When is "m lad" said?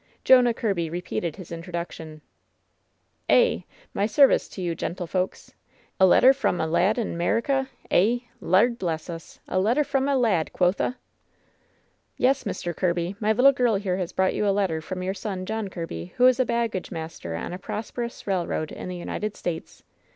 6.59-6.97, 10.01-10.51